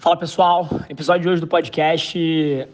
Fala 0.00 0.16
pessoal, 0.16 0.66
episódio 0.88 1.24
de 1.24 1.28
hoje 1.28 1.40
do 1.42 1.46
podcast, 1.46 2.18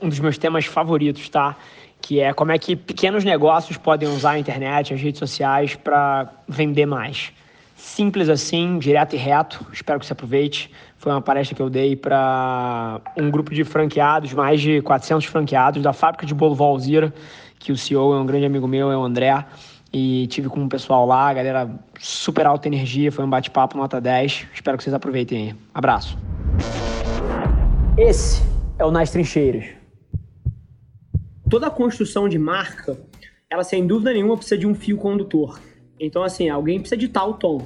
um 0.00 0.08
dos 0.08 0.20
meus 0.20 0.38
temas 0.38 0.64
favoritos, 0.66 1.28
tá? 1.28 1.56
Que 2.00 2.20
é 2.20 2.32
como 2.32 2.52
é 2.52 2.58
que 2.58 2.76
pequenos 2.76 3.24
negócios 3.24 3.76
podem 3.76 4.08
usar 4.08 4.30
a 4.30 4.38
internet, 4.38 4.94
as 4.94 5.00
redes 5.00 5.18
sociais 5.18 5.74
para 5.74 6.30
vender 6.46 6.86
mais. 6.86 7.32
Simples 7.74 8.28
assim, 8.28 8.78
direto 8.78 9.14
e 9.14 9.16
reto. 9.16 9.66
Espero 9.72 9.98
que 9.98 10.06
você 10.06 10.12
aproveite. 10.12 10.70
Foi 10.98 11.10
uma 11.10 11.20
palestra 11.20 11.56
que 11.56 11.60
eu 11.60 11.68
dei 11.68 11.96
para 11.96 13.00
um 13.16 13.28
grupo 13.28 13.52
de 13.52 13.64
franqueados, 13.64 14.32
mais 14.32 14.60
de 14.60 14.80
400 14.82 15.26
franqueados 15.26 15.82
da 15.82 15.92
fábrica 15.92 16.24
de 16.24 16.32
bolo 16.32 16.54
Valzira, 16.54 17.12
que 17.58 17.72
o 17.72 17.76
CEO 17.76 18.14
é 18.14 18.20
um 18.20 18.24
grande 18.24 18.46
amigo 18.46 18.68
meu, 18.68 18.92
é 18.92 18.96
o 18.96 19.02
André. 19.02 19.44
E 19.92 20.28
tive 20.28 20.48
com 20.48 20.64
o 20.64 20.68
pessoal 20.68 21.04
lá, 21.04 21.34
galera 21.34 21.68
super 21.98 22.46
alta 22.46 22.68
energia, 22.68 23.10
foi 23.10 23.24
um 23.24 23.30
bate-papo 23.30 23.76
nota 23.76 24.00
10. 24.00 24.46
Espero 24.54 24.78
que 24.78 24.84
vocês 24.84 24.94
aproveitem 24.94 25.48
aí. 25.48 25.56
Abraço. 25.74 26.16
Esse 27.98 28.42
é 28.78 28.84
o 28.84 28.90
Nas 28.90 29.10
Trincheiras. 29.10 29.64
Toda 31.48 31.70
construção 31.70 32.28
de 32.28 32.38
marca, 32.38 32.98
ela 33.48 33.64
sem 33.64 33.86
dúvida 33.86 34.12
nenhuma 34.12 34.36
precisa 34.36 34.58
de 34.58 34.66
um 34.66 34.74
fio 34.74 34.98
condutor. 34.98 35.58
Então, 35.98 36.22
assim, 36.22 36.50
alguém 36.50 36.78
precisa 36.78 36.98
de 36.98 37.08
tal 37.08 37.32
tom. 37.34 37.64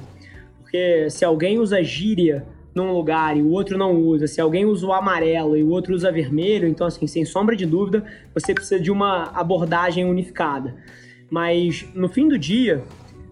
Porque 0.61 1.11
se 1.11 1.25
alguém 1.25 1.59
usa 1.59 1.83
gíria 1.83 2.47
num 2.73 2.93
lugar 2.93 3.37
e 3.37 3.43
o 3.43 3.51
outro 3.51 3.77
não 3.77 3.97
usa, 3.97 4.29
se 4.29 4.41
alguém 4.41 4.65
usa 4.65 4.87
o 4.87 4.93
amarelo 4.93 5.57
e 5.57 5.65
o 5.65 5.71
outro 5.71 5.93
usa 5.93 6.13
vermelho, 6.13 6.69
então, 6.69 6.87
assim, 6.87 7.09
sem 7.09 7.25
sombra 7.25 7.57
de 7.57 7.67
dúvida, 7.67 8.05
você 8.33 8.55
precisa 8.55 8.79
de 8.79 8.93
uma 8.93 9.33
abordagem 9.35 10.05
unificada. 10.05 10.77
Mas, 11.29 11.89
no 11.93 12.09
fim 12.09 12.29
do 12.29 12.39
dia, 12.39 12.85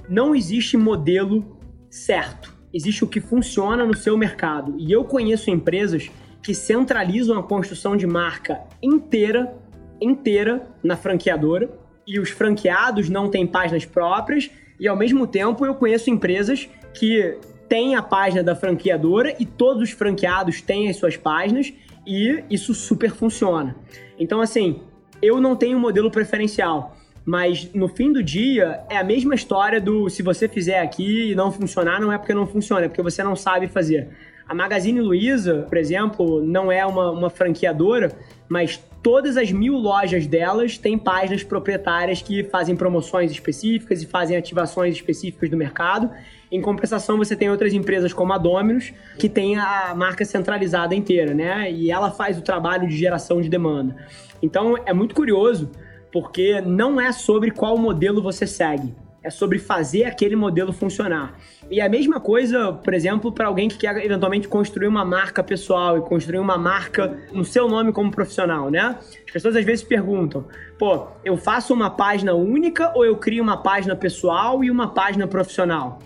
não 0.09 0.35
existe 0.35 0.77
modelo 0.77 1.59
certo. 1.89 2.59
Existe 2.75 3.05
o 3.05 3.07
que 3.07 3.21
funciona 3.21 3.87
no 3.87 3.97
seu 3.97 4.19
mercado. 4.19 4.75
E 4.77 4.91
eu 4.91 5.05
conheço 5.05 5.49
empresas 5.49 6.11
que 6.43 6.55
centralizam 6.55 7.39
a 7.39 7.43
construção 7.43 7.97
de 7.97 8.07
marca 8.07 8.61
inteira, 8.83 9.55
inteira 10.01 10.67
na 10.83 10.97
franqueadora, 10.97 11.71
e 12.07 12.19
os 12.19 12.31
franqueados 12.31 13.09
não 13.09 13.29
têm 13.29 13.47
páginas 13.47 13.85
próprias, 13.85 14.51
e 14.81 14.89
ao 14.89 14.97
mesmo 14.97 15.27
tempo 15.27 15.67
eu 15.67 15.75
conheço 15.75 16.09
empresas 16.09 16.69
que 16.95 17.37
têm 17.69 17.95
a 17.95 18.03
página 18.03 18.43
da 18.43 18.57
franqueadora 18.57 19.35
e 19.39 19.45
todos 19.45 19.83
os 19.83 19.91
franqueados 19.91 20.63
têm 20.63 20.89
as 20.89 20.97
suas 20.97 21.17
páginas, 21.17 21.73
e 22.07 22.43
isso 22.49 22.73
super 22.73 23.11
funciona. 23.11 23.77
Então, 24.19 24.41
assim, 24.41 24.81
eu 25.21 25.41
não 25.41 25.55
tenho 25.55 25.77
um 25.77 25.81
modelo 25.81 26.11
preferencial. 26.11 26.97
Mas 27.25 27.71
no 27.75 27.89
fim 27.89 28.11
do 28.11 28.23
dia, 28.23 28.81
é 28.89 28.97
a 28.97 29.05
mesma 29.05 29.35
história 29.35 29.79
do 29.79 30.09
se 30.09 30.23
você 30.23 30.49
fizer 30.49 30.81
aqui 30.81 31.33
e 31.33 31.35
não 31.35 31.53
funcionar, 31.53 32.01
não 32.01 32.11
é 32.11 32.17
porque 32.17 32.33
não 32.33 32.47
funciona, 32.47 32.87
é 32.87 32.89
porque 32.89 33.03
você 33.03 33.23
não 33.23 33.37
sabe 33.37 33.69
fazer. 33.69 34.09
A 34.49 34.55
Magazine 34.55 34.99
Luiza, 35.03 35.67
por 35.69 35.77
exemplo, 35.77 36.43
não 36.43 36.73
é 36.73 36.85
uma, 36.87 37.11
uma 37.11 37.29
franqueadora, 37.29 38.11
mas 38.49 38.83
todas 39.03 39.37
as 39.37 39.53
mil 39.53 39.75
lojas 39.75 40.27
delas 40.27 40.79
têm 40.79 40.97
páginas 40.97 41.45
proprietárias 41.45 42.23
que 42.23 42.43
fazem 42.45 42.75
promoções 42.75 43.31
específicas 43.31 44.03
e 44.03 44.07
fazem 44.07 44.39
ativações 44.39 44.95
específicas 44.95 45.51
do 45.51 45.57
mercado. 45.57 46.11
Em 46.51 46.63
compensação, 46.63 47.19
você 47.19 47.37
tem 47.37 47.51
outras 47.51 47.75
empresas 47.75 48.15
como 48.15 48.33
a 48.33 48.39
Domino's, 48.39 48.91
que 49.19 49.29
tem 49.29 49.59
a 49.59 49.95
marca 49.95 50.25
centralizada 50.25 50.95
inteira, 50.95 51.35
né? 51.35 51.71
E 51.71 51.91
ela 51.91 52.11
faz 52.11 52.39
o 52.39 52.43
trabalho 52.43 52.89
de 52.89 52.97
geração 52.97 53.43
de 53.43 53.51
demanda. 53.51 53.97
Então, 54.41 54.77
é 54.87 54.95
muito 54.95 55.15
curioso, 55.15 55.71
porque 56.11 56.63
não 56.63 56.99
é 56.99 57.13
sobre 57.13 57.51
qual 57.51 57.77
modelo 57.77 58.23
você 58.23 58.47
segue 58.47 58.95
é 59.29 59.31
sobre 59.31 59.59
fazer 59.59 60.05
aquele 60.05 60.35
modelo 60.35 60.73
funcionar. 60.73 61.39
E 61.71 61.83
a 61.83 61.89
mesma 61.89 62.19
coisa, 62.19 62.73
por 62.73 62.95
exemplo, 62.95 63.31
para 63.31 63.47
alguém 63.47 63.69
que 63.69 63.77
quer 63.77 63.95
eventualmente 64.03 64.49
construir 64.49 64.89
uma 64.89 65.05
marca 65.05 65.43
pessoal 65.43 65.99
e 65.99 66.01
construir 66.01 66.39
uma 66.39 66.57
marca 66.57 67.19
no 67.31 67.45
seu 67.45 67.69
nome 67.69 67.93
como 67.93 68.11
profissional, 68.11 68.71
né? 68.71 68.97
As 69.27 69.31
pessoas 69.31 69.55
às 69.55 69.65
vezes 69.65 69.85
perguntam: 69.85 70.47
pô, 70.79 71.09
eu 71.23 71.37
faço 71.37 71.75
uma 71.75 71.91
página 71.91 72.33
única 72.33 72.91
ou 72.97 73.05
eu 73.05 73.17
crio 73.17 73.43
uma 73.43 73.59
página 73.63 73.95
pessoal 73.95 74.65
e 74.65 74.71
uma 74.71 74.95
página 74.95 75.27
profissional? 75.27 75.99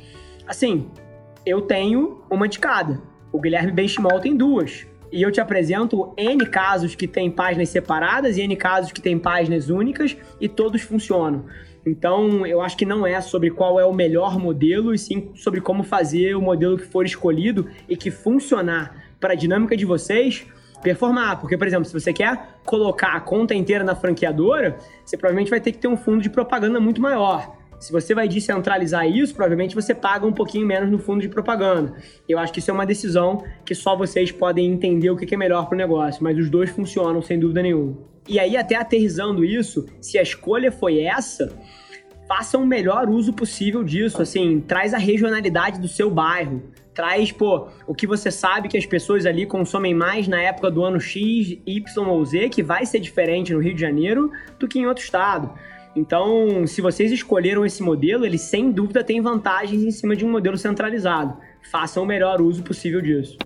Assim, 0.44 0.90
eu 1.46 1.62
tenho 1.62 2.22
uma 2.28 2.48
de 2.48 2.58
cada. 2.58 3.00
O 3.30 3.40
Guilherme 3.40 3.70
Benchimol 3.70 4.18
tem 4.18 4.36
duas. 4.36 4.84
E 5.12 5.22
eu 5.22 5.30
te 5.30 5.40
apresento 5.40 6.12
N 6.16 6.44
casos 6.46 6.94
que 6.96 7.06
têm 7.06 7.30
páginas 7.30 7.68
separadas 7.68 8.36
e 8.36 8.40
N 8.40 8.56
casos 8.56 8.90
que 8.90 9.00
têm 9.00 9.16
páginas 9.16 9.68
únicas 9.68 10.16
e 10.40 10.48
todos 10.48 10.82
funcionam. 10.82 11.44
Então, 11.84 12.46
eu 12.46 12.60
acho 12.60 12.76
que 12.76 12.86
não 12.86 13.06
é 13.06 13.20
sobre 13.20 13.50
qual 13.50 13.78
é 13.80 13.84
o 13.84 13.92
melhor 13.92 14.38
modelo, 14.38 14.94
e 14.94 14.98
sim 14.98 15.30
sobre 15.34 15.60
como 15.60 15.82
fazer 15.82 16.36
o 16.36 16.40
modelo 16.40 16.78
que 16.78 16.84
for 16.84 17.04
escolhido 17.04 17.68
e 17.88 17.96
que 17.96 18.10
funcionar 18.10 19.02
para 19.18 19.32
a 19.32 19.36
dinâmica 19.36 19.76
de 19.76 19.84
vocês 19.84 20.46
performar. 20.82 21.40
Porque, 21.40 21.56
por 21.56 21.66
exemplo, 21.66 21.84
se 21.84 21.92
você 21.92 22.12
quer 22.12 22.58
colocar 22.64 23.14
a 23.14 23.20
conta 23.20 23.54
inteira 23.54 23.82
na 23.82 23.94
franqueadora, 23.94 24.76
você 25.04 25.16
provavelmente 25.16 25.50
vai 25.50 25.60
ter 25.60 25.72
que 25.72 25.78
ter 25.78 25.88
um 25.88 25.96
fundo 25.96 26.22
de 26.22 26.30
propaganda 26.30 26.78
muito 26.78 27.00
maior. 27.00 27.56
Se 27.80 27.90
você 27.90 28.14
vai 28.14 28.28
descentralizar 28.28 29.08
isso, 29.08 29.34
provavelmente 29.34 29.74
você 29.74 29.92
paga 29.92 30.24
um 30.24 30.32
pouquinho 30.32 30.64
menos 30.64 30.88
no 30.88 31.00
fundo 31.00 31.20
de 31.20 31.28
propaganda. 31.28 31.94
Eu 32.28 32.38
acho 32.38 32.52
que 32.52 32.60
isso 32.60 32.70
é 32.70 32.74
uma 32.74 32.86
decisão 32.86 33.42
que 33.64 33.74
só 33.74 33.96
vocês 33.96 34.30
podem 34.30 34.70
entender 34.70 35.10
o 35.10 35.16
que 35.16 35.34
é 35.34 35.38
melhor 35.38 35.66
para 35.66 35.74
o 35.74 35.78
negócio, 35.78 36.22
mas 36.22 36.38
os 36.38 36.48
dois 36.48 36.70
funcionam 36.70 37.20
sem 37.20 37.40
dúvida 37.40 37.60
nenhuma. 37.60 38.11
E 38.28 38.38
aí, 38.38 38.56
até 38.56 38.76
aterrizando 38.76 39.44
isso, 39.44 39.86
se 40.00 40.18
a 40.18 40.22
escolha 40.22 40.70
foi 40.70 41.00
essa, 41.00 41.52
faça 42.28 42.56
o 42.56 42.66
melhor 42.66 43.08
uso 43.08 43.32
possível 43.32 43.82
disso. 43.82 44.22
Assim, 44.22 44.60
traz 44.60 44.94
a 44.94 44.98
regionalidade 44.98 45.80
do 45.80 45.88
seu 45.88 46.10
bairro. 46.10 46.62
Traz, 46.94 47.32
pô, 47.32 47.68
o 47.86 47.94
que 47.94 48.06
você 48.06 48.30
sabe 48.30 48.68
que 48.68 48.76
as 48.76 48.86
pessoas 48.86 49.24
ali 49.26 49.46
consomem 49.46 49.94
mais 49.94 50.28
na 50.28 50.40
época 50.40 50.70
do 50.70 50.84
ano 50.84 51.00
X, 51.00 51.58
Y 51.66 52.06
ou 52.06 52.24
Z, 52.24 52.50
que 52.50 52.62
vai 52.62 52.84
ser 52.84 53.00
diferente 53.00 53.52
no 53.52 53.60
Rio 53.60 53.74
de 53.74 53.80
Janeiro 53.80 54.30
do 54.58 54.68
que 54.68 54.78
em 54.78 54.86
outro 54.86 55.02
estado. 55.02 55.52
Então, 55.94 56.66
se 56.66 56.80
vocês 56.80 57.12
escolheram 57.12 57.66
esse 57.66 57.82
modelo, 57.82 58.24
ele 58.24 58.38
sem 58.38 58.70
dúvida 58.70 59.04
tem 59.04 59.20
vantagens 59.20 59.82
em 59.82 59.90
cima 59.90 60.16
de 60.16 60.24
um 60.24 60.30
modelo 60.30 60.56
centralizado. 60.56 61.36
Façam 61.70 62.02
o 62.02 62.06
melhor 62.06 62.40
uso 62.40 62.62
possível 62.62 63.00
disso. 63.02 63.36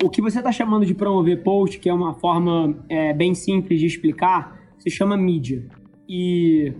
O 0.00 0.08
que 0.08 0.22
você 0.22 0.38
está 0.38 0.52
chamando 0.52 0.86
de 0.86 0.94
promover 0.94 1.42
post, 1.42 1.80
que 1.80 1.88
é 1.88 1.92
uma 1.92 2.14
forma 2.14 2.84
é, 2.88 3.12
bem 3.12 3.34
simples 3.34 3.80
de 3.80 3.86
explicar, 3.86 4.56
se 4.78 4.88
chama 4.88 5.16
mídia. 5.16 5.66
E 6.08 6.72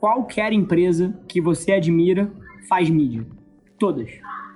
qualquer 0.00 0.54
empresa 0.54 1.20
que 1.28 1.38
você 1.38 1.72
admira 1.72 2.32
faz 2.66 2.88
mídia. 2.88 3.26
Todas. 3.78 4.10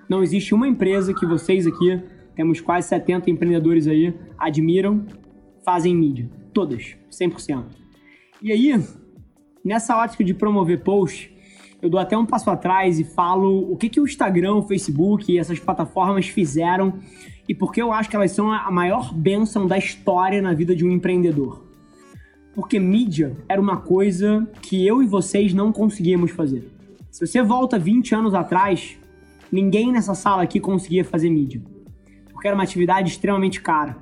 Não 0.08 0.22
existe 0.22 0.54
uma 0.54 0.66
empresa 0.66 1.12
que 1.12 1.26
vocês 1.26 1.66
aqui, 1.66 2.02
temos 2.34 2.58
quase 2.58 2.88
70 2.88 3.30
empreendedores 3.30 3.86
aí, 3.86 4.14
admiram, 4.38 5.04
fazem 5.62 5.94
mídia. 5.94 6.30
Todas. 6.54 6.96
100%. 7.10 7.66
E 8.40 8.50
aí, 8.50 8.82
nessa 9.62 9.94
ótica 9.98 10.24
de 10.24 10.32
promover 10.32 10.82
post, 10.82 11.36
eu 11.82 11.88
dou 11.88 11.98
até 11.98 12.16
um 12.16 12.26
passo 12.26 12.50
atrás 12.50 12.98
e 13.00 13.04
falo 13.04 13.72
o 13.72 13.76
que, 13.76 13.88
que 13.88 14.00
o 14.00 14.04
Instagram, 14.04 14.54
o 14.54 14.62
Facebook 14.62 15.32
e 15.32 15.38
essas 15.38 15.58
plataformas 15.58 16.28
fizeram 16.28 16.94
e 17.48 17.54
por 17.54 17.72
que 17.72 17.80
eu 17.80 17.92
acho 17.92 18.08
que 18.08 18.16
elas 18.16 18.32
são 18.32 18.52
a 18.52 18.70
maior 18.70 19.14
bênção 19.14 19.66
da 19.66 19.78
história 19.78 20.40
na 20.42 20.52
vida 20.52 20.74
de 20.74 20.84
um 20.84 20.90
empreendedor. 20.90 21.64
Porque 22.54 22.78
mídia 22.78 23.36
era 23.48 23.60
uma 23.60 23.78
coisa 23.78 24.48
que 24.60 24.86
eu 24.86 25.02
e 25.02 25.06
vocês 25.06 25.54
não 25.54 25.72
conseguíamos 25.72 26.30
fazer. 26.30 26.70
Se 27.10 27.26
você 27.26 27.42
volta 27.42 27.78
20 27.78 28.14
anos 28.14 28.34
atrás, 28.34 28.96
ninguém 29.50 29.90
nessa 29.90 30.14
sala 30.14 30.42
aqui 30.42 30.60
conseguia 30.60 31.04
fazer 31.04 31.30
mídia. 31.30 31.62
Porque 32.32 32.46
era 32.46 32.54
uma 32.54 32.62
atividade 32.62 33.10
extremamente 33.10 33.60
cara. 33.60 33.96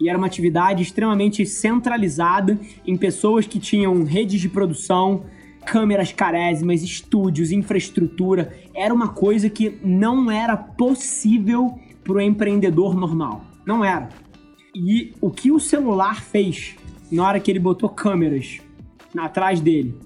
E 0.00 0.08
era 0.08 0.18
uma 0.18 0.26
atividade 0.26 0.82
extremamente 0.82 1.46
centralizada 1.46 2.58
em 2.86 2.96
pessoas 2.96 3.46
que 3.46 3.60
tinham 3.60 4.02
redes 4.02 4.40
de 4.40 4.48
produção, 4.48 5.24
câmeras 5.64 6.12
carésimas, 6.12 6.82
estúdios, 6.82 7.50
infraestrutura. 7.50 8.52
Era 8.74 8.92
uma 8.92 9.08
coisa 9.08 9.48
que 9.48 9.78
não 9.82 10.30
era 10.30 10.56
possível 10.56 11.78
para 12.02 12.14
o 12.14 12.20
empreendedor 12.20 12.94
normal. 12.94 13.44
Não 13.66 13.84
era. 13.84 14.08
E 14.74 15.12
o 15.20 15.30
que 15.30 15.50
o 15.50 15.58
celular 15.58 16.22
fez 16.22 16.76
na 17.10 17.26
hora 17.26 17.40
que 17.40 17.50
ele 17.50 17.58
botou 17.58 17.88
câmeras 17.88 18.60
atrás 19.16 19.60
dele 19.60 19.98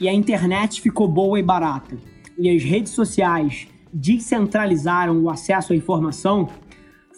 e 0.00 0.08
a 0.08 0.12
internet 0.12 0.80
ficou 0.80 1.08
boa 1.08 1.38
e 1.38 1.42
barata 1.42 1.96
e 2.38 2.48
as 2.50 2.62
redes 2.62 2.92
sociais 2.92 3.66
descentralizaram 3.92 5.22
o 5.22 5.30
acesso 5.30 5.72
à 5.72 5.76
informação, 5.76 6.48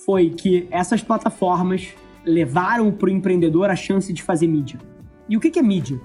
foi 0.05 0.29
que 0.29 0.67
essas 0.71 1.03
plataformas 1.03 1.89
levaram 2.25 2.93
para 2.93 3.06
o 3.06 3.11
empreendedor 3.11 3.71
a 3.71 3.77
chance 3.77 4.12
de 4.12 4.23
fazer 4.23 4.47
mídia. 4.47 4.79
E 5.29 5.37
o 5.37 5.41
que 5.41 5.59
é 5.59 5.62
mídia? 5.62 5.99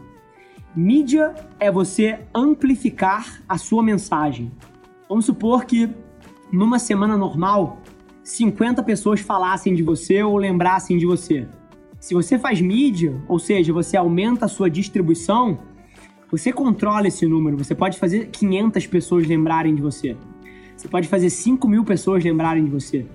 Mídia 0.73 1.35
é 1.59 1.69
você 1.69 2.21
amplificar 2.33 3.43
a 3.47 3.57
sua 3.57 3.83
mensagem. 3.83 4.49
Vamos 5.09 5.25
supor 5.25 5.65
que 5.65 5.89
numa 6.49 6.79
semana 6.79 7.17
normal 7.17 7.81
50 8.23 8.81
pessoas 8.83 9.19
falassem 9.19 9.75
de 9.75 9.83
você 9.83 10.23
ou 10.23 10.37
lembrassem 10.37 10.97
de 10.97 11.05
você. 11.05 11.45
Se 11.99 12.13
você 12.13 12.39
faz 12.39 12.61
mídia, 12.61 13.21
ou 13.27 13.37
seja, 13.37 13.73
você 13.73 13.97
aumenta 13.97 14.45
a 14.45 14.47
sua 14.47 14.69
distribuição, 14.69 15.59
você 16.31 16.53
controla 16.53 17.09
esse 17.09 17.25
número. 17.25 17.57
Você 17.57 17.75
pode 17.75 17.99
fazer 17.99 18.29
500 18.29 18.87
pessoas 18.87 19.27
lembrarem 19.27 19.75
de 19.75 19.81
você. 19.81 20.15
Você 20.77 20.87
pode 20.87 21.09
fazer 21.09 21.29
5 21.29 21.67
mil 21.67 21.83
pessoas 21.83 22.23
lembrarem 22.23 22.63
de 22.63 22.71
você. 22.71 23.05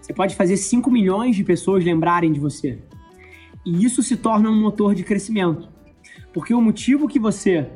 Você 0.00 0.14
pode 0.14 0.34
fazer 0.34 0.56
5 0.56 0.90
milhões 0.90 1.36
de 1.36 1.44
pessoas 1.44 1.84
lembrarem 1.84 2.32
de 2.32 2.40
você. 2.40 2.78
E 3.66 3.84
isso 3.84 4.02
se 4.02 4.16
torna 4.16 4.48
um 4.48 4.58
motor 4.58 4.94
de 4.94 5.04
crescimento. 5.04 5.68
Porque 6.32 6.54
o 6.54 6.60
motivo 6.60 7.08
que 7.08 7.18
você, 7.18 7.66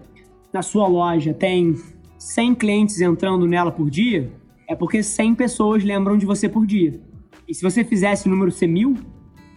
na 0.52 0.62
sua 0.62 0.86
loja, 0.86 1.34
tem 1.34 1.76
100 2.18 2.54
clientes 2.54 3.00
entrando 3.00 3.46
nela 3.46 3.70
por 3.70 3.90
dia 3.90 4.30
é 4.68 4.74
porque 4.74 5.02
100 5.02 5.34
pessoas 5.34 5.84
lembram 5.84 6.16
de 6.16 6.26
você 6.26 6.48
por 6.48 6.66
dia. 6.66 7.00
E 7.46 7.54
se 7.54 7.62
você 7.62 7.84
fizesse 7.84 8.26
o 8.26 8.30
número 8.30 8.50
ser 8.50 8.66
mil, 8.66 8.96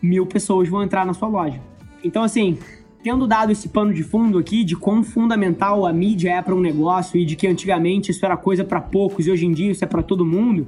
mil 0.02 0.26
pessoas 0.26 0.70
vão 0.70 0.84
entrar 0.84 1.06
na 1.06 1.14
sua 1.14 1.28
loja. 1.28 1.60
Então, 2.04 2.22
assim, 2.22 2.60
tendo 3.04 3.26
dado 3.26 3.52
esse 3.52 3.70
pano 3.70 3.94
de 3.94 4.04
fundo 4.04 4.38
aqui 4.38 4.64
de 4.64 4.76
quão 4.76 5.04
fundamental 5.04 5.86
a 5.86 5.92
mídia 5.92 6.32
é 6.32 6.42
para 6.42 6.54
um 6.54 6.62
negócio 6.62 7.20
e 7.20 7.26
de 7.26 7.36
que 7.36 7.48
antigamente 7.48 8.12
isso 8.12 8.24
era 8.24 8.38
coisa 8.38 8.64
para 8.64 8.80
poucos 8.80 9.26
e 9.26 9.32
hoje 9.32 9.46
em 9.46 9.52
dia 9.52 9.72
isso 9.72 9.84
é 9.84 9.88
para 9.88 10.04
todo 10.04 10.26
mundo, 10.26 10.68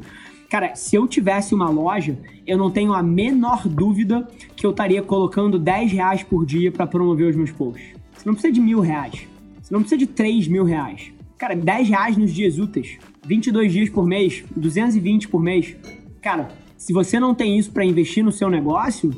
Cara, 0.52 0.76
se 0.76 0.98
eu 0.98 1.08
tivesse 1.08 1.56
uma 1.56 1.70
loja, 1.70 2.20
eu 2.46 2.58
não 2.58 2.70
tenho 2.70 2.92
a 2.92 3.02
menor 3.02 3.66
dúvida 3.70 4.28
que 4.54 4.66
eu 4.66 4.72
estaria 4.72 5.02
colocando 5.02 5.58
10 5.58 5.94
reais 5.94 6.24
por 6.24 6.46
dia 6.46 6.70
para 6.70 6.86
promover 6.86 7.30
os 7.30 7.38
meus 7.38 7.52
posts. 7.54 8.01
Você 8.22 8.30
não 8.30 8.36
precisa 8.36 8.54
de 8.54 8.62
mil 8.62 8.80
reais. 8.82 9.28
Você 9.60 9.74
não 9.74 9.80
precisa 9.80 9.98
de 9.98 10.06
3 10.06 10.48
mil 10.48 10.64
reais. 10.64 11.12
Cara, 11.40 11.56
10 11.56 11.90
reais 11.90 12.18
nos 12.18 12.32
dias 12.32 12.60
úteis. 12.60 13.00
22 13.26 13.74
dias 13.74 13.90
por 13.90 14.06
mês. 14.06 14.44
220 14.56 15.28
por 15.28 15.42
mês. 15.42 15.76
Cara, 16.22 16.50
se 16.78 16.94
você 16.94 17.20
não 17.20 17.34
tem 17.34 17.58
isso 17.58 17.72
para 17.72 17.84
investir 17.84 18.24
no 18.24 18.32
seu 18.32 18.48
negócio, 18.48 19.12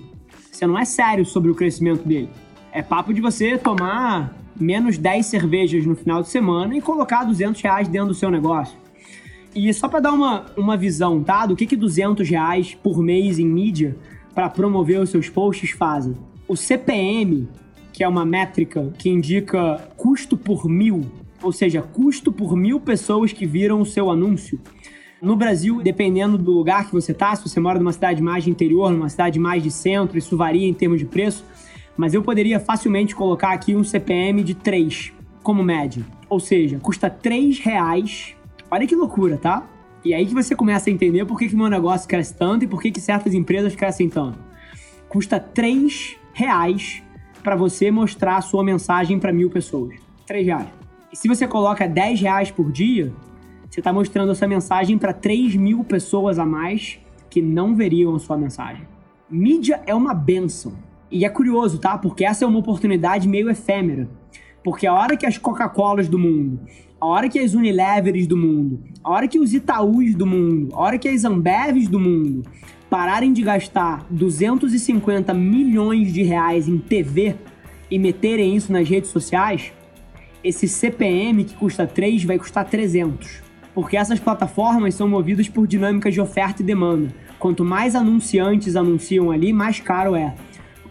você 0.50 0.66
não 0.66 0.80
é 0.80 0.86
sério 0.86 1.26
sobre 1.26 1.52
o 1.52 1.56
crescimento 1.56 2.08
dele. 2.08 2.30
É 2.72 2.82
papo 2.82 3.14
de 3.14 3.20
você 3.20 3.58
tomar 3.58 4.38
menos 4.58 4.98
10 4.98 5.26
cervejas 5.26 5.86
no 5.86 5.98
final 5.98 6.22
de 6.22 6.30
semana 6.30 6.74
e 6.74 6.80
colocar 6.80 7.26
200 7.26 7.62
reais 7.62 7.90
dentro 7.90 8.08
do 8.08 8.14
seu 8.14 8.32
negócio. 8.32 8.78
E 9.54 9.74
só 9.74 9.90
para 9.90 10.00
dar 10.00 10.14
uma, 10.14 10.46
uma 10.56 10.78
visão, 10.78 11.22
tá? 11.22 11.46
Do 11.46 11.58
que, 11.58 11.66
que 11.66 11.76
200 11.76 12.30
reais 12.30 12.74
por 12.82 13.04
mês 13.04 13.38
em 13.38 13.50
mídia 13.50 13.98
para 14.34 14.50
promover 14.50 15.02
os 15.02 15.10
seus 15.10 15.28
posts 15.28 15.72
fazem. 15.72 16.16
O 16.48 16.56
CPM, 16.56 17.50
que 17.94 18.04
é 18.04 18.08
uma 18.08 18.26
métrica 18.26 18.92
que 18.98 19.10
indica 19.10 19.88
custo 19.96 20.36
por 20.36 20.68
mil, 20.68 21.06
ou 21.42 21.54
seja, 21.54 21.82
custo 21.82 22.32
por 22.32 22.58
mil 22.58 22.80
pessoas 22.80 23.32
que 23.32 23.46
viram 23.46 23.80
o 23.80 23.86
seu 23.86 24.10
anúncio. 24.10 24.60
No 25.22 25.38
Brasil, 25.38 25.82
dependendo 25.82 26.38
do 26.38 26.52
lugar 26.52 26.88
que 26.88 26.92
você 26.92 27.14
tá, 27.14 27.34
se 27.34 27.48
você 27.48 27.60
mora 27.60 27.80
numa 27.80 27.94
cidade 27.94 28.22
mais 28.22 28.44
de 28.44 28.50
interior, 28.50 28.92
numa 28.92 29.08
cidade 29.08 29.40
mais 29.40 29.64
de 29.64 29.72
centro, 29.72 30.18
isso 30.18 30.36
varia 30.36 30.68
em 30.68 30.74
termos 30.74 31.00
de 31.00 31.06
preço, 31.06 31.46
mas 31.96 32.14
eu 32.14 32.22
poderia 32.22 32.60
facilmente 32.60 33.16
colocar 33.16 33.54
aqui 33.54 33.76
um 33.76 33.84
CPM 33.84 34.44
de 34.44 34.54
3 34.54 35.14
como 35.42 35.64
média. 35.64 36.06
Ou 36.28 36.40
seja, 36.40 36.80
custa 36.80 37.10
3 37.10 37.60
reais 37.60 38.36
Olha 38.74 38.88
que 38.88 38.96
loucura, 38.96 39.38
tá? 39.38 39.68
E 40.04 40.16
aí 40.16 40.26
que 40.26 40.34
você 40.34 40.56
começa 40.56 40.90
a 40.90 40.94
entender 40.94 41.24
por 41.26 41.38
que, 41.38 41.48
que 41.48 41.56
meu 41.56 41.70
negócio 41.70 42.10
cresce 42.10 42.36
tanto 42.36 42.66
e 42.66 42.68
por 42.68 42.82
que, 42.82 42.90
que 42.90 43.00
certas 43.00 43.36
empresas 43.36 43.76
crescem 43.76 44.10
tanto. 44.10 44.40
Custa 45.08 45.40
3 45.40 46.16
reais 46.34 47.04
para 47.44 47.56
você 47.56 47.92
mostrar 47.92 48.38
a 48.38 48.42
sua 48.42 48.64
mensagem 48.64 49.20
para 49.20 49.34
mil 49.34 49.50
pessoas. 49.50 49.96
3 50.26 50.46
reais. 50.46 50.68
E 51.12 51.18
se 51.18 51.28
você 51.28 51.46
coloca 51.46 51.88
10 51.88 52.22
reais 52.22 52.50
por 52.50 52.72
dia, 52.72 53.12
você 53.70 53.82
está 53.82 53.92
mostrando 53.92 54.32
essa 54.32 54.48
mensagem 54.48 54.98
para 54.98 55.14
3 55.14 55.56
mil 55.56 55.84
pessoas 55.84 56.40
a 56.40 56.46
mais 56.46 57.00
que 57.30 57.42
não 57.42 57.76
veriam 57.76 58.16
a 58.16 58.20
sua 58.20 58.38
mensagem. 58.38 58.88
Mídia 59.30 59.82
é 59.86 59.94
uma 59.94 60.14
benção. 60.14 60.74
E 61.12 61.26
é 61.26 61.30
curioso, 61.30 61.78
tá? 61.78 61.98
Porque 61.98 62.26
essa 62.26 62.46
é 62.46 62.48
uma 62.48 62.60
oportunidade 62.60 63.28
meio 63.28 63.50
efêmera. 63.50 64.08
Porque 64.64 64.88
a 64.88 64.94
hora 64.94 65.18
que 65.18 65.26
as 65.26 65.38
Coca-Colas 65.38 66.08
do 66.08 66.18
mundo, 66.18 66.60
a 67.00 67.06
hora 67.06 67.28
que 67.28 67.38
as 67.38 67.54
Unilevers 67.54 68.26
do 68.26 68.38
mundo, 68.38 68.80
a 69.04 69.12
hora 69.12 69.28
que 69.28 69.38
os 69.38 69.54
Itaús 69.54 70.16
do 70.16 70.26
mundo, 70.26 70.74
a 70.74 70.80
hora 70.80 70.98
que 70.98 71.10
as 71.10 71.26
Ambevs 71.26 71.90
do 71.90 72.00
mundo 72.00 72.44
pararem 72.94 73.34
de 73.34 73.42
gastar 73.42 74.06
250 74.08 75.34
milhões 75.34 76.14
de 76.14 76.22
reais 76.22 76.68
em 76.68 76.78
TV 76.78 77.36
e 77.90 77.98
meterem 77.98 78.56
isso 78.56 78.72
nas 78.72 78.88
redes 78.88 79.10
sociais, 79.10 79.74
esse 80.44 80.68
CPM 80.68 81.44
que 81.44 81.56
custa 81.56 81.88
3 81.88 82.24
vai 82.24 82.38
custar 82.38 82.70
300. 82.70 83.42
Porque 83.74 83.98
essas 83.98 84.20
plataformas 84.20 84.94
são 84.94 85.08
movidas 85.08 85.50
por 85.50 85.66
dinâmicas 85.66 86.14
de 86.14 86.22
oferta 86.22 86.62
e 86.62 86.66
demanda. 86.66 87.12
Quanto 87.40 87.66
mais 87.66 87.96
anunciantes 87.96 88.76
anunciam 88.76 89.32
ali, 89.32 89.52
mais 89.52 89.80
caro 89.80 90.16
é. 90.16 90.36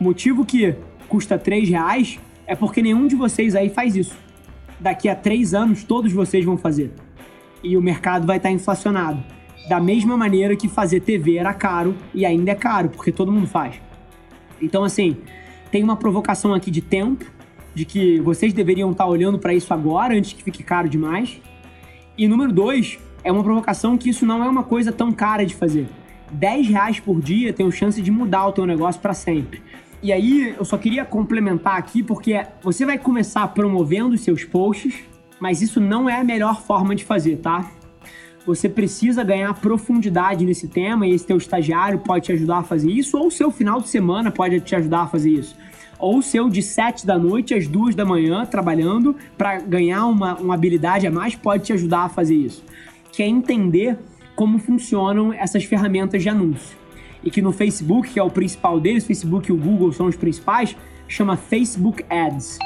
O 0.00 0.02
motivo 0.02 0.44
que 0.44 0.74
custa 1.08 1.38
3 1.38 1.68
reais 1.68 2.18
é 2.48 2.56
porque 2.56 2.82
nenhum 2.82 3.06
de 3.06 3.14
vocês 3.14 3.54
aí 3.54 3.70
faz 3.70 3.94
isso 3.94 4.18
daqui 4.80 5.08
a 5.08 5.14
três 5.14 5.54
anos 5.54 5.84
todos 5.84 6.12
vocês 6.12 6.44
vão 6.44 6.56
fazer. 6.56 6.92
E 7.62 7.76
o 7.76 7.80
mercado 7.80 8.26
vai 8.26 8.38
estar 8.38 8.50
inflacionado. 8.50 9.22
Da 9.68 9.80
mesma 9.80 10.16
maneira 10.16 10.56
que 10.56 10.68
fazer 10.68 11.00
TV 11.00 11.36
era 11.36 11.54
caro 11.54 11.94
e 12.12 12.26
ainda 12.26 12.50
é 12.50 12.54
caro, 12.54 12.88
porque 12.88 13.12
todo 13.12 13.30
mundo 13.30 13.46
faz. 13.46 13.80
Então, 14.60 14.84
assim, 14.84 15.16
tem 15.70 15.82
uma 15.82 15.96
provocação 15.96 16.52
aqui 16.52 16.70
de 16.70 16.80
tempo, 16.80 17.24
de 17.74 17.84
que 17.84 18.20
vocês 18.20 18.52
deveriam 18.52 18.90
estar 18.90 19.06
olhando 19.06 19.38
para 19.38 19.54
isso 19.54 19.72
agora, 19.72 20.14
antes 20.14 20.32
que 20.32 20.42
fique 20.42 20.62
caro 20.62 20.88
demais. 20.88 21.40
E 22.18 22.28
número 22.28 22.52
dois, 22.52 22.98
é 23.24 23.32
uma 23.32 23.42
provocação 23.42 23.96
que 23.96 24.10
isso 24.10 24.26
não 24.26 24.44
é 24.44 24.48
uma 24.48 24.62
coisa 24.62 24.92
tão 24.92 25.12
cara 25.12 25.46
de 25.46 25.54
fazer. 25.54 25.88
10 26.32 26.68
reais 26.68 27.00
por 27.00 27.20
dia 27.20 27.52
tem 27.52 27.70
chance 27.70 28.00
de 28.00 28.10
mudar 28.10 28.46
o 28.46 28.52
teu 28.52 28.66
negócio 28.66 29.00
para 29.00 29.14
sempre. 29.14 29.62
E 30.02 30.12
aí, 30.12 30.54
eu 30.58 30.64
só 30.64 30.76
queria 30.76 31.04
complementar 31.04 31.76
aqui, 31.76 32.02
porque 32.02 32.44
você 32.62 32.84
vai 32.84 32.98
começar 32.98 33.46
promovendo 33.48 34.14
os 34.14 34.22
seus 34.22 34.44
posts, 34.44 34.94
mas 35.40 35.62
isso 35.62 35.80
não 35.80 36.08
é 36.08 36.20
a 36.20 36.24
melhor 36.24 36.60
forma 36.60 36.94
de 36.94 37.04
fazer, 37.04 37.36
tá? 37.36 37.70
Você 38.44 38.68
precisa 38.68 39.22
ganhar 39.22 39.54
profundidade 39.54 40.44
nesse 40.44 40.66
tema 40.66 41.06
e 41.06 41.12
esse 41.12 41.26
teu 41.26 41.36
estagiário 41.36 42.00
pode 42.00 42.26
te 42.26 42.32
ajudar 42.32 42.58
a 42.58 42.62
fazer 42.62 42.90
isso, 42.90 43.16
ou 43.16 43.28
o 43.28 43.30
seu 43.30 43.50
final 43.50 43.80
de 43.80 43.88
semana 43.88 44.30
pode 44.30 44.60
te 44.60 44.74
ajudar 44.74 45.02
a 45.02 45.06
fazer 45.06 45.30
isso. 45.30 45.56
Ou 45.98 46.18
o 46.18 46.22
seu 46.22 46.50
de 46.50 46.60
7 46.60 47.06
da 47.06 47.16
noite 47.16 47.54
às 47.54 47.68
2 47.68 47.94
da 47.94 48.04
manhã 48.04 48.44
trabalhando 48.44 49.14
para 49.38 49.60
ganhar 49.60 50.06
uma, 50.06 50.34
uma 50.34 50.54
habilidade 50.54 51.06
a 51.06 51.10
mais 51.10 51.36
pode 51.36 51.64
te 51.64 51.72
ajudar 51.72 52.04
a 52.04 52.08
fazer 52.08 52.34
isso. 52.34 52.64
Que 53.12 53.22
é 53.22 53.26
entender 53.26 53.96
como 54.34 54.58
funcionam 54.58 55.32
essas 55.32 55.64
ferramentas 55.64 56.22
de 56.22 56.28
anúncio 56.28 56.82
e 57.24 57.30
que 57.30 57.40
no 57.40 57.52
Facebook, 57.52 58.10
que 58.10 58.18
é 58.18 58.22
o 58.22 58.30
principal 58.30 58.80
deles, 58.80 59.06
Facebook 59.06 59.48
e 59.48 59.52
o 59.52 59.56
Google 59.56 59.92
são 59.92 60.06
os 60.06 60.16
principais, 60.16 60.76
chama 61.06 61.36
Facebook 61.36 62.04
Ads. 62.10 62.58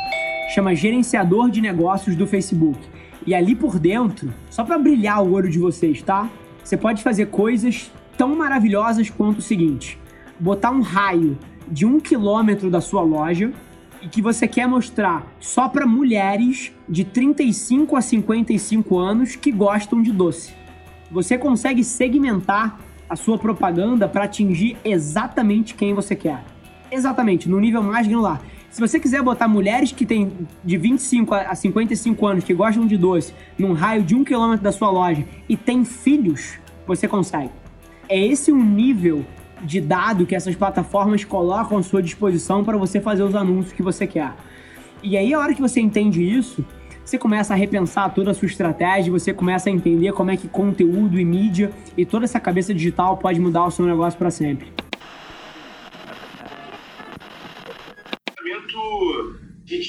Chama 0.55 0.75
gerenciador 0.75 1.51
de 1.51 1.61
negócios 1.61 2.17
do 2.17 2.27
Facebook. 2.27 2.79
E 3.27 3.35
ali 3.35 3.57
por 3.57 3.79
dentro, 3.79 4.33
só 4.49 4.63
para 4.63 4.79
brilhar 4.79 5.23
o 5.23 5.33
olho 5.33 5.51
de 5.51 5.59
vocês, 5.59 6.01
tá? 6.01 6.31
Você 6.63 6.77
pode 6.77 7.03
fazer 7.03 7.27
coisas 7.27 7.91
tão 8.17 8.37
maravilhosas 8.37 9.11
quanto 9.11 9.39
o 9.39 9.43
seguinte: 9.43 9.99
botar 10.39 10.71
um 10.71 10.81
raio 10.81 11.37
de 11.69 11.85
um 11.85 11.99
quilômetro 11.99 12.71
da 12.71 12.81
sua 12.81 13.03
loja 13.03 13.53
e 14.01 14.09
que 14.09 14.23
você 14.23 14.47
quer 14.47 14.69
mostrar 14.69 15.27
só 15.41 15.69
para 15.69 15.87
mulheres 15.87 16.73
de 16.89 17.05
35 17.05 17.97
a 17.97 18.01
55 18.01 18.99
anos 18.99 19.35
que 19.35 19.51
gostam 19.51 20.01
de 20.01 20.13
doce. 20.13 20.55
Você 21.11 21.37
consegue 21.37 21.83
segmentar 21.83 22.79
a 23.09 23.17
sua 23.17 23.39
propaganda 23.39 24.09
para 24.09 24.25
atingir 24.25 24.77
exatamente 24.85 25.75
quem 25.75 25.95
você 25.95 26.15
quer. 26.15 26.45
Exatamente, 26.91 27.49
no 27.49 27.59
nível 27.59 27.83
mais 27.83 28.07
granular. 28.07 28.41
Se 28.71 28.81
você 28.81 29.01
quiser 29.01 29.23
botar 29.23 29.49
mulheres 29.49 29.93
que 29.93 30.05
têm 30.05 30.33
de 30.63 30.77
25 30.77 31.35
a 31.35 31.55
55 31.55 32.27
anos, 32.27 32.45
que 32.45 32.53
gostam 32.53 32.87
de 32.87 32.97
doce, 32.97 33.33
num 33.59 33.73
raio 33.73 34.03
de 34.03 34.15
um 34.15 34.23
quilômetro 34.23 34.63
da 34.63 34.73
sua 34.73 34.91
loja 34.91 35.25
e 35.49 35.57
têm 35.57 35.85
filhos, 35.85 36.59
você 36.87 37.09
consegue. 37.09 37.51
É 38.09 38.19
esse 38.19 38.53
o 38.53 38.57
nível 38.57 39.25
de 39.63 39.81
dado 39.81 40.27
que 40.27 40.35
essas 40.35 40.55
plataformas 40.55 41.25
colocam 41.25 41.79
à 41.79 41.83
sua 41.83 42.03
disposição 42.03 42.63
para 42.63 42.77
você 42.77 43.01
fazer 43.01 43.23
os 43.23 43.35
anúncios 43.35 43.73
que 43.73 43.83
você 43.83 44.07
quer. 44.07 44.33
E 45.03 45.17
aí, 45.17 45.33
a 45.33 45.39
hora 45.39 45.55
que 45.55 45.61
você 45.61 45.81
entende 45.81 46.23
isso, 46.23 46.65
você 47.05 47.17
começa 47.17 47.55
a 47.55 47.57
repensar 47.57 48.13
toda 48.13 48.33
a 48.33 48.35
sua 48.35 48.47
estratégia, 48.47 49.13
você 49.13 49.33
começa 49.33 49.71
a 49.71 49.73
entender 49.73 50.13
como 50.13 50.31
é 50.31 50.37
que 50.37 50.49
conteúdo 50.49 51.19
e 51.19 51.25
mídia 51.25 51.71
e 51.97 52.05
toda 52.05 52.25
essa 52.25 52.41
cabeça 52.41 52.75
digital 52.75 53.17
pode 53.17 53.41
mudar 53.41 53.65
o 53.65 53.71
seu 53.71 53.87
negócio 53.87 54.19
para 54.19 54.31
sempre. 54.31 54.86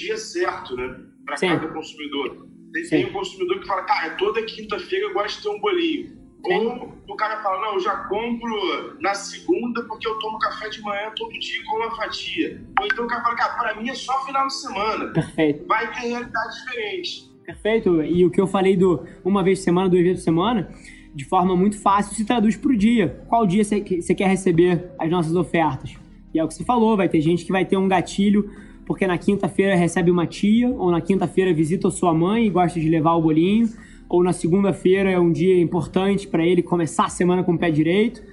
Dia 0.07 0.17
certo, 0.17 0.75
né? 0.75 0.95
Para 1.25 1.35
cada 1.37 1.67
consumidor. 1.67 2.47
Tem, 2.73 2.89
tem 2.89 3.05
um 3.07 3.13
consumidor 3.13 3.59
que 3.59 3.67
fala, 3.67 3.83
cara, 3.83 4.15
toda 4.15 4.41
quinta-feira 4.43 5.05
eu 5.05 5.13
gosto 5.13 5.37
de 5.37 5.43
ter 5.43 5.49
um 5.49 5.59
bolinho. 5.59 6.17
Ou 6.43 6.93
o 7.09 7.15
cara 7.15 7.41
fala, 7.41 7.61
não, 7.61 7.73
eu 7.73 7.79
já 7.79 7.95
compro 8.07 9.01
na 9.01 9.13
segunda 9.13 9.83
porque 9.83 10.07
eu 10.07 10.17
tomo 10.19 10.37
café 10.39 10.69
de 10.69 10.81
manhã 10.81 11.11
todo 11.15 11.31
dia 11.31 11.61
com 11.65 11.77
uma 11.77 11.95
fatia. 11.95 12.61
Ou 12.79 12.85
então 12.85 13.05
o 13.05 13.07
cara 13.07 13.23
fala, 13.23 13.35
cara, 13.35 13.53
pra 13.55 13.81
mim 13.81 13.89
é 13.89 13.95
só 13.95 14.25
final 14.25 14.47
de 14.47 14.53
semana. 14.53 15.07
Perfeito. 15.11 15.67
Vai 15.67 15.91
ter 15.93 16.07
realidades 16.07 16.57
diferentes. 16.63 17.37
Perfeito. 17.45 18.01
E 18.03 18.25
o 18.25 18.29
que 18.29 18.39
eu 18.39 18.47
falei 18.47 18.77
do 18.77 19.05
uma 19.25 19.43
vez 19.43 19.59
por 19.59 19.65
semana, 19.65 19.89
duas 19.89 20.03
vezes 20.03 20.19
por 20.19 20.25
semana, 20.25 20.71
de 21.13 21.25
forma 21.25 21.55
muito 21.55 21.81
fácil 21.81 22.15
se 22.15 22.23
traduz 22.23 22.55
pro 22.55 22.77
dia. 22.77 23.23
Qual 23.27 23.45
dia 23.45 23.63
você 23.63 23.81
quer 23.81 24.27
receber 24.27 24.91
as 24.99 25.09
nossas 25.09 25.35
ofertas? 25.35 25.95
E 26.33 26.39
é 26.39 26.43
o 26.43 26.47
que 26.47 26.53
você 26.53 26.63
falou, 26.63 26.95
vai 26.95 27.09
ter 27.09 27.19
gente 27.19 27.43
que 27.43 27.51
vai 27.51 27.65
ter 27.65 27.77
um 27.77 27.87
gatilho 27.87 28.49
porque 28.88 29.06
na 29.06 29.17
quinta-feira 29.17 29.75
recebe 29.75 30.10
uma 30.10 30.25
tia, 30.25 30.70
ou 30.70 30.89
na 30.89 31.01
quinta-feira 31.01 31.53
visita 31.53 31.91
sua 31.91 32.13
mãe 32.13 32.48
e 32.48 32.50
gosta 32.50 32.79
de 32.79 32.89
levar 32.89 33.13
o 33.13 33.22
bolinho 33.22 33.67
ou 34.10 34.24
na 34.24 34.32
segunda-feira 34.32 35.12
é 35.12 35.20
um 35.20 35.32
dia 35.32 35.60
importante 35.60 36.27
para 36.27 36.46
ele 36.46 36.62
começar 36.62 37.06
a 37.06 37.10
semana 37.10 37.44
com 37.44 37.53
o 37.53 37.58
pé 37.58 37.70
direito. 37.70 38.24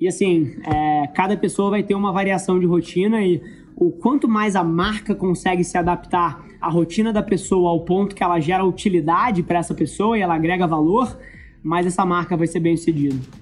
E 0.00 0.06
assim, 0.06 0.56
é, 0.64 1.06
cada 1.14 1.36
pessoa 1.36 1.70
vai 1.70 1.82
ter 1.82 1.94
uma 1.94 2.12
variação 2.12 2.58
de 2.58 2.66
rotina 2.66 3.24
e 3.24 3.40
o 3.76 3.90
quanto 3.90 4.28
mais 4.28 4.54
a 4.56 4.62
marca 4.62 5.14
consegue 5.14 5.64
se 5.64 5.78
adaptar 5.78 6.44
à 6.60 6.68
rotina 6.68 7.12
da 7.12 7.22
pessoa 7.22 7.70
ao 7.70 7.80
ponto 7.84 8.14
que 8.14 8.22
ela 8.22 8.38
gera 8.40 8.64
utilidade 8.64 9.42
para 9.42 9.58
essa 9.58 9.74
pessoa 9.74 10.18
e 10.18 10.20
ela 10.20 10.34
agrega 10.34 10.66
valor, 10.66 11.18
mais 11.62 11.86
essa 11.86 12.04
marca 12.04 12.36
vai 12.36 12.46
ser 12.46 12.60
bem 12.60 12.76
sucedida. 12.76 13.41